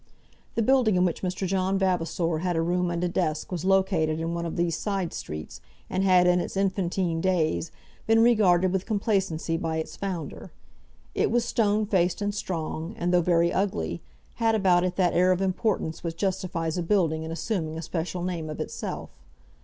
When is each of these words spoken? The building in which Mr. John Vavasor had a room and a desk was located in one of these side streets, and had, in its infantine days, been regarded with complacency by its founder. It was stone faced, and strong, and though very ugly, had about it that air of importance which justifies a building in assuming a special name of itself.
The 0.55 0.63
building 0.63 0.95
in 0.95 1.05
which 1.05 1.21
Mr. 1.21 1.45
John 1.45 1.77
Vavasor 1.77 2.39
had 2.39 2.55
a 2.55 2.61
room 2.63 2.89
and 2.89 3.03
a 3.03 3.07
desk 3.07 3.51
was 3.51 3.63
located 3.63 4.19
in 4.19 4.33
one 4.33 4.47
of 4.47 4.55
these 4.55 4.75
side 4.75 5.13
streets, 5.13 5.61
and 5.91 6.03
had, 6.03 6.25
in 6.25 6.39
its 6.39 6.57
infantine 6.57 7.21
days, 7.21 7.71
been 8.07 8.19
regarded 8.23 8.73
with 8.73 8.87
complacency 8.87 9.57
by 9.57 9.77
its 9.77 9.95
founder. 9.95 10.51
It 11.13 11.29
was 11.29 11.45
stone 11.45 11.85
faced, 11.85 12.19
and 12.19 12.33
strong, 12.33 12.95
and 12.97 13.13
though 13.13 13.21
very 13.21 13.53
ugly, 13.53 14.01
had 14.37 14.55
about 14.55 14.83
it 14.83 14.95
that 14.95 15.13
air 15.13 15.31
of 15.31 15.39
importance 15.39 16.03
which 16.03 16.17
justifies 16.17 16.79
a 16.79 16.81
building 16.81 17.21
in 17.21 17.29
assuming 17.29 17.77
a 17.77 17.83
special 17.83 18.23
name 18.23 18.49
of 18.49 18.59
itself. 18.59 19.11